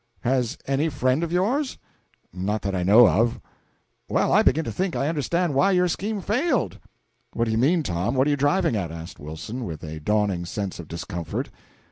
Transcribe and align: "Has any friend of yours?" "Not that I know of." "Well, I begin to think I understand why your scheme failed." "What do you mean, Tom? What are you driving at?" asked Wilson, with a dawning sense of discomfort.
"Has 0.21 0.57
any 0.65 0.89
friend 0.89 1.23
of 1.23 1.31
yours?" 1.31 1.77
"Not 2.33 2.63
that 2.63 2.73
I 2.73 2.81
know 2.81 3.07
of." 3.07 3.39
"Well, 4.09 4.31
I 4.33 4.41
begin 4.41 4.65
to 4.65 4.71
think 4.71 4.95
I 4.95 5.07
understand 5.07 5.53
why 5.53 5.69
your 5.69 5.87
scheme 5.87 6.21
failed." 6.21 6.79
"What 7.33 7.45
do 7.45 7.51
you 7.51 7.57
mean, 7.59 7.83
Tom? 7.83 8.15
What 8.15 8.25
are 8.25 8.31
you 8.31 8.35
driving 8.35 8.75
at?" 8.75 8.91
asked 8.91 9.19
Wilson, 9.19 9.63
with 9.63 9.83
a 9.83 9.99
dawning 9.99 10.45
sense 10.45 10.79
of 10.79 10.87
discomfort. 10.87 11.51